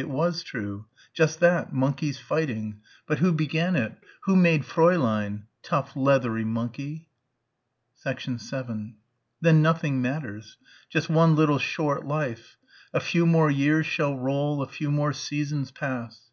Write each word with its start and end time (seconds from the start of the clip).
It 0.00 0.08
was 0.08 0.42
true. 0.42 0.86
Just 1.12 1.40
that 1.40 1.74
monkeys 1.74 2.18
fighting. 2.18 2.80
But 3.06 3.18
who 3.18 3.32
began 3.32 3.76
it? 3.76 3.98
Who 4.22 4.34
made 4.34 4.62
Fräulein? 4.62 5.42
Tough 5.62 5.94
leathery 5.94 6.42
monkey.... 6.46 7.10
7 7.96 8.94
Then 9.42 9.60
nothing 9.60 10.00
matters. 10.00 10.56
Just 10.88 11.10
one 11.10 11.36
little 11.36 11.58
short 11.58 12.06
life.... 12.06 12.56
"A 12.94 13.00
few 13.00 13.26
more 13.26 13.50
years 13.50 13.84
shall 13.84 14.16
roll... 14.16 14.62
A 14.62 14.66
few 14.68 14.90
more 14.90 15.12
seasons 15.12 15.70
pass...." 15.70 16.30